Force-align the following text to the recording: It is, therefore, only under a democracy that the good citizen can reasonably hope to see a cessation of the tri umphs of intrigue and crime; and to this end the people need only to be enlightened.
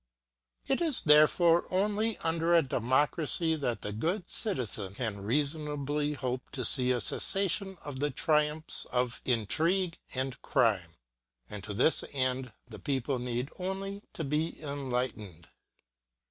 It 0.67 0.81
is, 0.81 1.01
therefore, 1.01 1.67
only 1.69 2.17
under 2.23 2.55
a 2.55 2.63
democracy 2.63 3.55
that 3.57 3.83
the 3.83 3.91
good 3.93 4.31
citizen 4.31 4.95
can 4.95 5.21
reasonably 5.23 6.13
hope 6.13 6.49
to 6.53 6.65
see 6.65 6.89
a 6.91 6.99
cessation 6.99 7.77
of 7.85 7.99
the 7.99 8.09
tri 8.09 8.45
umphs 8.45 8.87
of 8.87 9.21
intrigue 9.25 9.99
and 10.15 10.41
crime; 10.41 10.93
and 11.51 11.63
to 11.65 11.75
this 11.75 12.03
end 12.13 12.51
the 12.67 12.79
people 12.79 13.19
need 13.19 13.51
only 13.59 14.01
to 14.13 14.23
be 14.23 14.59
enlightened. 14.63 15.49